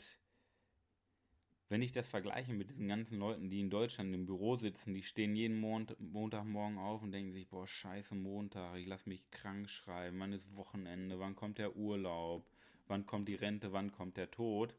wenn 1.72 1.80
ich 1.80 1.92
das 1.92 2.06
vergleiche 2.06 2.52
mit 2.52 2.68
diesen 2.68 2.86
ganzen 2.86 3.18
Leuten, 3.18 3.48
die 3.48 3.60
in 3.60 3.70
Deutschland 3.70 4.14
im 4.14 4.26
Büro 4.26 4.56
sitzen, 4.56 4.92
die 4.92 5.02
stehen 5.02 5.34
jeden 5.34 5.58
Mont 5.58 5.96
Montagmorgen 5.98 6.76
auf 6.76 7.02
und 7.02 7.12
denken 7.12 7.32
sich, 7.32 7.48
boah, 7.48 7.66
scheiße 7.66 8.14
Montag, 8.14 8.76
ich 8.76 8.86
lasse 8.86 9.08
mich 9.08 9.30
krank 9.30 9.70
schreiben, 9.70 10.20
wann 10.20 10.34
ist 10.34 10.54
Wochenende, 10.54 11.18
wann 11.18 11.34
kommt 11.34 11.56
der 11.56 11.74
Urlaub, 11.74 12.46
wann 12.88 13.06
kommt 13.06 13.26
die 13.26 13.36
Rente, 13.36 13.72
wann 13.72 13.90
kommt 13.90 14.18
der 14.18 14.30
Tod. 14.30 14.74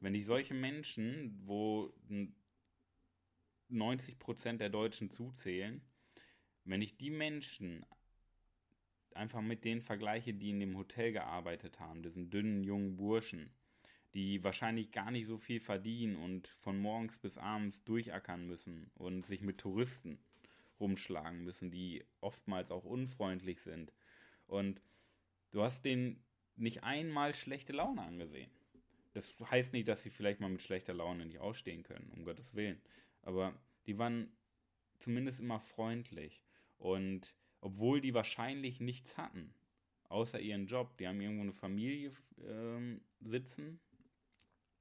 Wenn 0.00 0.14
ich 0.14 0.26
solche 0.26 0.54
Menschen, 0.54 1.38
wo 1.44 1.92
90% 3.70 4.58
der 4.58 4.70
Deutschen 4.70 5.10
zuzählen, 5.10 5.80
wenn 6.64 6.82
ich 6.82 6.96
die 6.96 7.10
Menschen 7.10 7.84
einfach 9.14 9.40
mit 9.40 9.64
denen 9.64 9.82
vergleiche, 9.82 10.34
die 10.34 10.50
in 10.50 10.60
dem 10.60 10.76
Hotel 10.76 11.12
gearbeitet 11.12 11.80
haben, 11.80 12.02
diesen 12.02 12.30
dünnen 12.30 12.62
jungen 12.62 12.96
Burschen, 12.96 13.50
die 14.14 14.42
wahrscheinlich 14.44 14.92
gar 14.92 15.10
nicht 15.10 15.26
so 15.26 15.38
viel 15.38 15.60
verdienen 15.60 16.16
und 16.16 16.48
von 16.60 16.78
morgens 16.78 17.18
bis 17.18 17.36
abends 17.36 17.84
durchackern 17.84 18.46
müssen 18.46 18.90
und 18.94 19.26
sich 19.26 19.42
mit 19.42 19.58
Touristen 19.58 20.18
rumschlagen 20.80 21.42
müssen, 21.42 21.70
die 21.70 22.04
oftmals 22.20 22.70
auch 22.70 22.84
unfreundlich 22.84 23.60
sind. 23.60 23.92
Und 24.46 24.80
du 25.50 25.62
hast 25.62 25.84
denen 25.84 26.24
nicht 26.56 26.84
einmal 26.84 27.34
schlechte 27.34 27.72
Laune 27.72 28.02
angesehen. 28.02 28.50
Das 29.18 29.50
heißt 29.50 29.72
nicht, 29.72 29.88
dass 29.88 30.04
sie 30.04 30.10
vielleicht 30.10 30.38
mal 30.38 30.48
mit 30.48 30.62
schlechter 30.62 30.94
Laune 30.94 31.26
nicht 31.26 31.40
ausstehen 31.40 31.82
können, 31.82 32.08
um 32.14 32.24
Gottes 32.24 32.54
Willen. 32.54 32.80
Aber 33.22 33.52
die 33.86 33.98
waren 33.98 34.30
zumindest 35.00 35.40
immer 35.40 35.58
freundlich. 35.58 36.44
Und 36.78 37.34
obwohl 37.60 38.00
die 38.00 38.14
wahrscheinlich 38.14 38.78
nichts 38.78 39.16
hatten, 39.16 39.52
außer 40.08 40.38
ihren 40.38 40.68
Job, 40.68 40.96
die 40.98 41.08
haben 41.08 41.20
irgendwo 41.20 41.42
eine 41.42 41.52
Familie 41.52 42.12
ähm, 42.46 43.00
sitzen, 43.18 43.80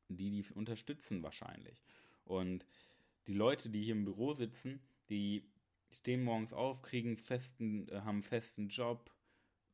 die 0.07 0.29
die 0.29 0.53
unterstützen 0.53 1.23
wahrscheinlich. 1.23 1.83
Und 2.23 2.63
die 3.25 3.33
Leute, 3.33 3.71
die 3.71 3.81
hier 3.81 3.95
im 3.95 4.05
Büro 4.05 4.33
sitzen, 4.33 4.79
die 5.09 5.49
stehen 5.89 6.23
morgens 6.23 6.53
auf, 6.53 6.83
kriegen 6.83 7.17
festen, 7.17 7.89
äh, 7.89 8.01
haben 8.01 8.21
festen 8.21 8.67
Job, 8.67 9.09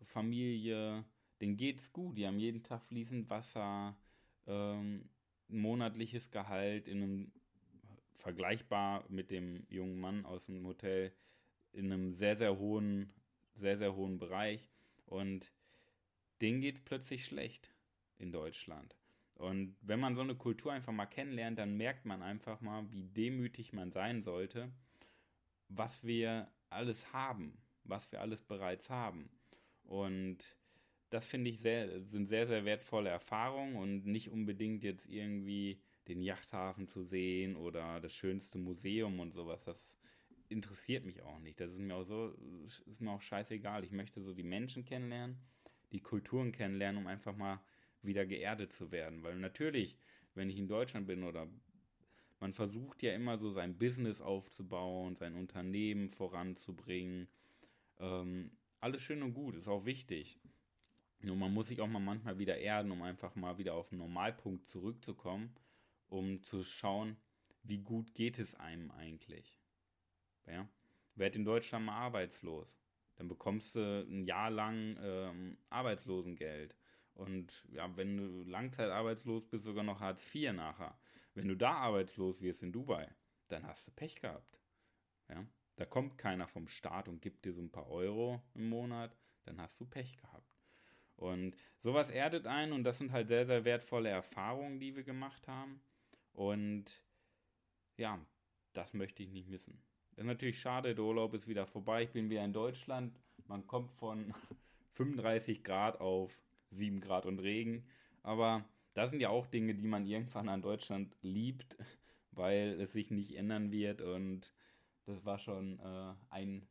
Familie, 0.05 1.03
denen 1.41 1.57
geht's 1.57 1.91
gut, 1.91 2.17
die 2.17 2.25
haben 2.25 2.39
jeden 2.39 2.63
Tag 2.63 2.81
fließend 2.83 3.29
Wasser, 3.29 3.97
ähm, 4.47 5.09
monatliches 5.47 6.31
Gehalt 6.31 6.87
in 6.87 7.03
einem 7.03 7.31
vergleichbar 8.17 9.03
mit 9.09 9.31
dem 9.31 9.65
jungen 9.69 9.99
Mann 9.99 10.25
aus 10.25 10.45
dem 10.45 10.65
Hotel 10.65 11.11
in 11.73 11.91
einem 11.91 12.13
sehr 12.13 12.37
sehr 12.37 12.57
hohen 12.57 13.11
sehr 13.55 13.77
sehr 13.77 13.95
hohen 13.95 14.17
Bereich 14.17 14.71
und 15.05 15.51
denen 16.41 16.61
geht's 16.61 16.81
plötzlich 16.81 17.25
schlecht 17.25 17.73
in 18.17 18.31
Deutschland 18.31 18.95
und 19.35 19.75
wenn 19.81 19.99
man 19.99 20.15
so 20.15 20.21
eine 20.21 20.35
Kultur 20.35 20.71
einfach 20.71 20.93
mal 20.93 21.05
kennenlernt, 21.05 21.59
dann 21.59 21.75
merkt 21.75 22.05
man 22.05 22.21
einfach 22.21 22.61
mal, 22.61 22.89
wie 22.91 23.03
demütig 23.03 23.73
man 23.73 23.91
sein 23.91 24.23
sollte, 24.23 24.71
was 25.69 26.03
wir 26.03 26.47
alles 26.69 27.11
haben, 27.13 27.57
was 27.83 28.11
wir 28.11 28.21
alles 28.21 28.41
bereits 28.41 28.89
haben. 28.89 29.29
Und 29.83 30.37
das 31.13 31.27
finde 31.27 31.51
ich 31.51 31.59
sehr, 31.59 32.01
sind 32.01 32.25
sehr, 32.25 32.47
sehr 32.47 32.65
wertvolle 32.65 33.11
Erfahrungen 33.11 33.75
und 33.75 34.07
nicht 34.07 34.31
unbedingt 34.31 34.81
jetzt 34.81 35.07
irgendwie 35.07 35.79
den 36.07 36.23
Yachthafen 36.23 36.87
zu 36.87 37.03
sehen 37.03 37.55
oder 37.55 37.99
das 37.99 38.13
schönste 38.13 38.57
Museum 38.57 39.19
und 39.19 39.31
sowas. 39.31 39.63
Das 39.63 39.95
interessiert 40.49 41.05
mich 41.05 41.21
auch 41.21 41.37
nicht. 41.37 41.59
Das 41.59 41.71
ist 41.71 41.77
mir 41.77 41.93
auch 41.93 42.03
so, 42.03 42.33
ist 42.87 42.99
mir 42.99 43.11
auch 43.11 43.21
scheißegal. 43.21 43.83
Ich 43.83 43.91
möchte 43.91 44.21
so 44.21 44.33
die 44.33 44.41
Menschen 44.41 44.85
kennenlernen, 44.85 45.37
die 45.91 45.99
Kulturen 45.99 46.51
kennenlernen, 46.51 47.03
um 47.03 47.07
einfach 47.07 47.37
mal 47.37 47.61
wieder 48.01 48.25
geerdet 48.25 48.73
zu 48.73 48.91
werden. 48.91 49.21
Weil 49.21 49.35
natürlich, 49.35 49.99
wenn 50.33 50.49
ich 50.49 50.57
in 50.57 50.67
Deutschland 50.67 51.05
bin 51.05 51.21
oder 51.21 51.47
man 52.39 52.53
versucht 52.53 53.03
ja 53.03 53.13
immer 53.13 53.37
so 53.37 53.51
sein 53.51 53.77
Business 53.77 54.19
aufzubauen, 54.19 55.15
sein 55.15 55.35
Unternehmen 55.35 56.09
voranzubringen. 56.09 57.27
Ähm, 57.99 58.49
alles 58.79 59.03
schön 59.03 59.21
und 59.21 59.35
gut, 59.35 59.55
ist 59.55 59.67
auch 59.67 59.85
wichtig. 59.85 60.39
Nur 61.23 61.37
man 61.37 61.53
muss 61.53 61.69
sich 61.69 61.79
auch 61.79 61.87
mal 61.87 61.99
manchmal 61.99 62.37
wieder 62.37 62.57
erden, 62.57 62.91
um 62.91 63.01
einfach 63.01 63.35
mal 63.35 63.57
wieder 63.57 63.75
auf 63.75 63.89
den 63.89 63.99
Normalpunkt 63.99 64.67
zurückzukommen, 64.67 65.55
um 66.09 66.41
zu 66.41 66.65
schauen, 66.65 67.15
wie 67.63 67.77
gut 67.77 68.13
geht 68.13 68.39
es 68.39 68.55
einem 68.55 68.91
eigentlich. 68.91 69.57
Ja? 70.45 70.67
Werd 71.15 71.37
in 71.37 71.45
Deutschland 71.45 71.85
mal 71.85 71.95
arbeitslos. 71.95 72.77
Dann 73.15 73.29
bekommst 73.29 73.75
du 73.75 73.79
ein 73.79 74.25
Jahr 74.25 74.51
lang 74.51 74.97
ähm, 75.01 75.57
Arbeitslosengeld. 75.69 76.75
Und 77.13 77.63
ja, 77.71 77.95
wenn 77.95 78.17
du 78.17 78.43
langzeitarbeitslos 78.43 79.47
bist, 79.47 79.63
sogar 79.63 79.85
noch 79.85 80.01
Hartz 80.01 80.27
IV 80.35 80.51
nachher. 80.51 80.97
Wenn 81.35 81.47
du 81.47 81.55
da 81.55 81.71
arbeitslos 81.73 82.41
wirst 82.41 82.63
in 82.63 82.73
Dubai, 82.73 83.09
dann 83.47 83.65
hast 83.65 83.87
du 83.87 83.91
Pech 83.91 84.19
gehabt. 84.19 84.59
Ja? 85.29 85.45
Da 85.77 85.85
kommt 85.85 86.17
keiner 86.17 86.49
vom 86.49 86.67
Staat 86.67 87.07
und 87.07 87.21
gibt 87.21 87.45
dir 87.45 87.53
so 87.53 87.61
ein 87.61 87.71
paar 87.71 87.87
Euro 87.87 88.41
im 88.55 88.67
Monat, 88.67 89.15
dann 89.43 89.61
hast 89.61 89.79
du 89.79 89.85
Pech 89.85 90.17
gehabt. 90.17 90.52
Und 91.15 91.55
sowas 91.81 92.09
erdet 92.09 92.47
ein 92.47 92.71
und 92.73 92.83
das 92.83 92.97
sind 92.97 93.11
halt 93.11 93.27
sehr, 93.27 93.45
sehr 93.45 93.65
wertvolle 93.65 94.09
Erfahrungen, 94.09 94.79
die 94.79 94.95
wir 94.95 95.03
gemacht 95.03 95.47
haben. 95.47 95.81
Und 96.33 96.85
ja, 97.97 98.19
das 98.73 98.93
möchte 98.93 99.23
ich 99.23 99.31
nicht 99.31 99.49
missen. 99.49 99.81
Das 100.11 100.23
ist 100.23 100.27
natürlich 100.27 100.59
schade, 100.59 100.95
der 100.95 101.03
Urlaub 101.03 101.33
ist 101.33 101.47
wieder 101.47 101.65
vorbei. 101.65 102.03
Ich 102.03 102.11
bin 102.11 102.29
wieder 102.29 102.43
in 102.43 102.53
Deutschland. 102.53 103.19
Man 103.47 103.65
kommt 103.67 103.91
von 103.93 104.33
35 104.93 105.63
Grad 105.63 105.99
auf 106.01 106.37
7 106.71 107.01
Grad 107.01 107.25
und 107.25 107.39
Regen. 107.39 107.85
Aber 108.21 108.63
das 108.93 109.09
sind 109.09 109.19
ja 109.19 109.29
auch 109.29 109.47
Dinge, 109.47 109.75
die 109.75 109.87
man 109.87 110.05
irgendwann 110.05 110.49
an 110.49 110.61
Deutschland 110.61 111.15
liebt, 111.21 111.77
weil 112.31 112.79
es 112.79 112.93
sich 112.93 113.11
nicht 113.11 113.35
ändern 113.35 113.71
wird. 113.71 114.01
Und 114.01 114.53
das 115.05 115.25
war 115.25 115.39
schon 115.39 115.79
äh, 115.79 116.13
ein 116.29 116.67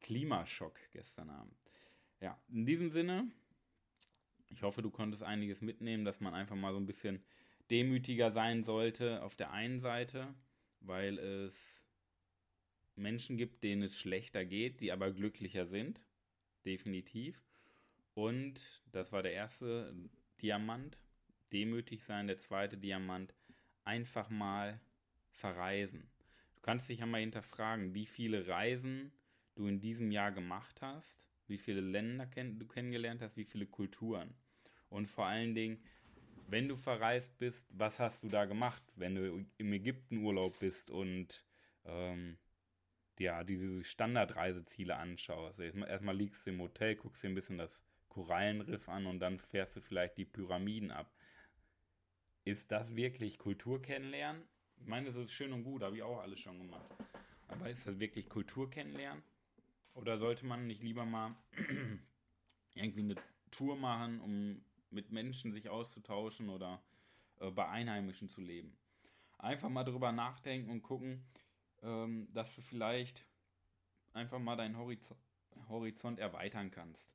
Klimaschock 0.00 0.78
gestern 0.92 1.30
Abend. 1.30 1.54
Ja, 2.20 2.38
in 2.48 2.66
diesem 2.66 2.90
Sinne 2.90 3.30
ich 4.50 4.62
hoffe, 4.62 4.82
du 4.82 4.90
konntest 4.90 5.22
einiges 5.22 5.60
mitnehmen, 5.60 6.04
dass 6.04 6.20
man 6.20 6.34
einfach 6.34 6.56
mal 6.56 6.72
so 6.72 6.78
ein 6.78 6.86
bisschen 6.86 7.22
demütiger 7.70 8.30
sein 8.30 8.64
sollte 8.64 9.22
auf 9.22 9.34
der 9.34 9.52
einen 9.52 9.80
Seite, 9.80 10.34
weil 10.80 11.18
es 11.18 11.84
Menschen 12.96 13.36
gibt, 13.36 13.62
denen 13.62 13.82
es 13.82 13.98
schlechter 13.98 14.44
geht, 14.44 14.80
die 14.80 14.92
aber 14.92 15.12
glücklicher 15.12 15.66
sind. 15.66 16.00
Definitiv. 16.64 17.40
Und 18.14 18.60
das 18.90 19.12
war 19.12 19.22
der 19.22 19.32
erste 19.32 19.94
Diamant. 20.42 20.98
Demütig 21.52 22.02
sein. 22.02 22.26
Der 22.26 22.38
zweite 22.38 22.76
Diamant. 22.76 23.34
Einfach 23.84 24.28
mal 24.28 24.80
verreisen. 25.30 26.10
Du 26.56 26.62
kannst 26.62 26.88
dich 26.88 26.98
ja 26.98 27.06
mal 27.06 27.20
hinterfragen, 27.20 27.94
wie 27.94 28.06
viele 28.06 28.48
Reisen 28.48 29.12
du 29.54 29.66
in 29.66 29.80
diesem 29.80 30.10
Jahr 30.10 30.32
gemacht 30.32 30.82
hast 30.82 31.27
wie 31.48 31.58
viele 31.58 31.80
Länder 31.80 32.26
kenn 32.26 32.58
du 32.58 32.66
kennengelernt 32.66 33.22
hast, 33.22 33.36
wie 33.36 33.44
viele 33.44 33.66
Kulturen. 33.66 34.34
Und 34.90 35.08
vor 35.08 35.26
allen 35.26 35.54
Dingen, 35.54 35.82
wenn 36.48 36.68
du 36.68 36.76
verreist 36.76 37.38
bist, 37.38 37.68
was 37.70 37.98
hast 37.98 38.22
du 38.22 38.28
da 38.28 38.46
gemacht, 38.46 38.82
wenn 38.96 39.14
du 39.14 39.44
im 39.58 39.72
Ägypten 39.72 40.18
Urlaub 40.18 40.58
bist 40.60 40.90
und 40.90 41.44
ähm, 41.84 42.38
ja, 43.18 43.44
diese 43.44 43.84
Standardreiseziele 43.84 44.96
anschaust. 44.96 45.58
Erstmal 45.60 46.16
liegst 46.16 46.46
du 46.46 46.50
im 46.50 46.60
Hotel, 46.60 46.96
guckst 46.96 47.22
dir 47.22 47.28
ein 47.28 47.34
bisschen 47.34 47.58
das 47.58 47.80
Korallenriff 48.08 48.88
an 48.88 49.06
und 49.06 49.20
dann 49.20 49.38
fährst 49.38 49.76
du 49.76 49.80
vielleicht 49.80 50.16
die 50.16 50.24
Pyramiden 50.24 50.90
ab. 50.90 51.12
Ist 52.44 52.70
das 52.72 52.96
wirklich 52.96 53.38
Kultur 53.38 53.82
kennenlernen? 53.82 54.42
Ich 54.80 54.86
meine, 54.86 55.06
das 55.06 55.16
ist 55.16 55.32
schön 55.32 55.52
und 55.52 55.64
gut, 55.64 55.82
habe 55.82 55.96
ich 55.96 56.02
auch 56.02 56.20
alles 56.20 56.40
schon 56.40 56.58
gemacht. 56.58 56.86
Aber 57.48 57.68
ist 57.68 57.86
das 57.86 57.98
wirklich 57.98 58.28
Kultur 58.28 58.70
kennenlernen? 58.70 59.22
Oder 59.94 60.18
sollte 60.18 60.46
man 60.46 60.66
nicht 60.66 60.82
lieber 60.82 61.04
mal 61.04 61.34
irgendwie 62.74 63.00
eine 63.00 63.16
Tour 63.50 63.76
machen, 63.76 64.20
um 64.20 64.64
mit 64.90 65.10
Menschen 65.10 65.52
sich 65.52 65.68
auszutauschen 65.68 66.48
oder 66.48 66.82
äh, 67.40 67.50
bei 67.50 67.68
Einheimischen 67.68 68.28
zu 68.28 68.40
leben? 68.40 68.76
Einfach 69.38 69.68
mal 69.68 69.84
drüber 69.84 70.12
nachdenken 70.12 70.70
und 70.70 70.82
gucken, 70.82 71.24
ähm, 71.82 72.28
dass 72.32 72.54
du 72.54 72.60
vielleicht 72.60 73.24
einfach 74.12 74.38
mal 74.38 74.56
deinen 74.56 74.76
Horizont, 74.76 75.20
Horizont 75.68 76.18
erweitern 76.18 76.70
kannst. 76.70 77.08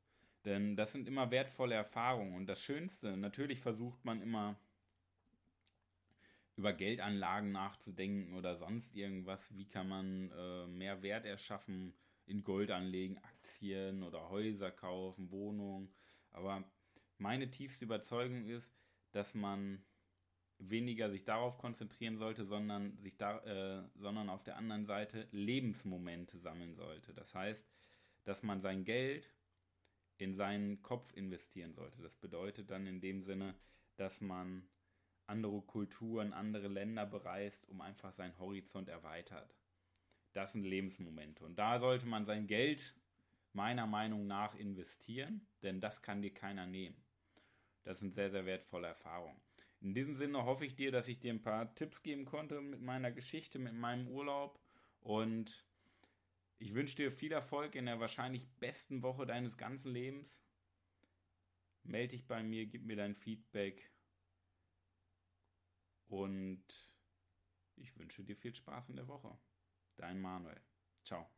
Denn 0.46 0.76
das 0.76 0.92
sind 0.92 1.08
immer 1.08 1.32
wertvolle 1.32 1.76
Erfahrungen. 1.76 2.36
Und 2.36 2.48
das 2.48 2.62
Schönste, 2.62 3.16
natürlich 3.16 3.60
versucht 3.60 4.04
man 4.04 4.22
immer 4.22 4.58
über 6.56 6.74
Geldanlagen 6.74 7.52
nachzudenken 7.52 8.36
oder 8.36 8.56
sonst 8.56 8.96
irgendwas. 8.96 9.42
Wie 9.56 9.68
kann 9.68 9.88
man 9.88 10.32
äh, 10.32 10.68
mehr 10.68 11.02
Wert 11.02 11.26
erschaffen? 11.26 11.94
In 12.26 12.44
Gold 12.44 12.72
anlegen, 12.72 13.18
Aktien 13.20 14.04
oder 14.04 14.30
Häuser 14.30 14.72
kaufen, 14.72 15.32
Wohnungen. 15.32 15.94
Aber 16.32 16.64
meine 17.18 17.50
tiefste 17.50 17.86
Überzeugung 17.86 18.46
ist, 18.46 18.72
dass 19.12 19.34
man 19.34 19.84
weniger 20.58 21.10
sich 21.10 21.24
darauf 21.26 21.58
konzentrieren 21.58 22.18
sollte, 22.18 22.46
sondern 22.46 22.98
sich 22.98 23.18
da, 23.18 23.40
äh, 23.40 23.84
sondern 23.96 24.30
auf 24.30 24.44
der 24.44 24.58
anderen 24.58 24.86
Seite 24.86 25.28
Lebensmomente 25.32 26.38
sammeln 26.38 26.76
sollte. 26.76 27.14
Das 27.14 27.34
heißt, 27.34 27.68
dass 28.24 28.44
man 28.44 28.62
sein 28.62 28.86
Geld 28.86 29.30
in 30.18 30.36
seinen 30.36 30.82
Kopf 30.82 31.12
investieren 31.14 31.74
sollte. 31.74 32.02
Das 32.02 32.16
bedeutet 32.16 32.70
dann 32.72 32.88
in 32.88 33.02
dem 33.02 33.24
Sinne, 33.24 33.56
dass 33.98 34.22
man 34.22 34.68
andere 35.28 35.62
Kulturen, 35.62 36.34
andere 36.34 36.68
Länder 36.68 37.06
bereist, 37.06 37.68
um 37.68 37.82
einfach 37.82 38.14
seinen 38.14 38.38
Horizont 38.40 38.90
erweitert 38.90 39.54
das 40.34 40.52
sind 40.52 40.64
Lebensmomente. 40.64 41.44
Und 41.46 41.58
da 41.58 41.80
sollte 41.80 42.06
man 42.06 42.26
sein 42.26 42.48
Geld 42.48 42.96
meiner 43.54 43.88
Meinung 43.88 44.28
nach 44.28 44.56
investieren, 44.56 45.48
denn 45.62 45.80
das 45.80 46.02
kann 46.02 46.22
dir 46.22 46.34
keiner 46.34 46.66
nehmen. 46.66 46.96
Das 47.84 48.00
sind 48.00 48.16
sehr, 48.16 48.32
sehr 48.32 48.46
wertvolle 48.46 48.88
Erfahrungen. 48.88 49.40
In 49.82 49.94
diesem 49.94 50.16
Sinne 50.16 50.46
hoffe 50.46 50.66
ich 50.66 50.76
dir, 50.76 50.92
dass 50.92 51.08
ich 51.08 51.20
dir 51.20 51.34
ein 51.34 51.42
paar 51.42 51.76
Tipps 51.76 52.02
geben 52.02 52.26
konnte 52.26 52.62
mit 52.62 52.82
meiner 52.82 53.12
Geschichte, 53.12 53.60
mit 53.60 53.74
meinem 53.74 54.08
Urlaub. 54.08 54.60
Und 55.02 55.66
ich 56.58 56.74
wünsche 56.74 56.96
dir 56.96 57.12
viel 57.12 57.34
Erfolg 57.34 57.76
in 57.76 57.86
der 57.86 58.00
wahrscheinlich 58.00 58.48
besten 58.60 59.04
Woche 59.04 59.26
deines 59.26 59.58
ganzen 59.58 59.92
Lebens. 59.92 60.42
Melde 61.84 62.16
dich 62.16 62.26
bei 62.26 62.42
mir, 62.42 62.66
gib 62.66 62.86
mir 62.86 62.96
dein 62.96 63.14
Feedback. 63.14 63.92
Und 66.08 66.64
ich 67.76 67.98
wünsche 67.98 68.24
dir 68.24 68.38
viel 68.38 68.56
Spaß 68.56 68.90
in 68.90 68.96
der 68.96 69.10
Woche. 69.10 69.38
Dein 69.98 70.20
Manuel. 70.20 70.62
Ciao. 71.04 71.30